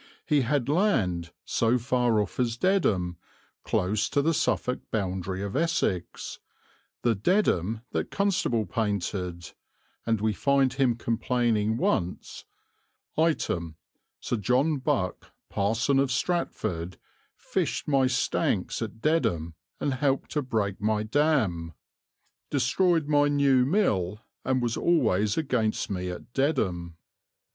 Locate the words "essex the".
5.55-7.13